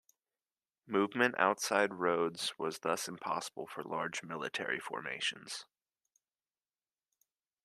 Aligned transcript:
Movement 0.87 1.35
outside 1.37 1.93
roads 1.93 2.57
was 2.57 2.79
thus 2.79 3.07
impossible 3.07 3.67
for 3.67 3.83
large 3.83 4.23
military 4.23 4.79
formations. 4.79 5.67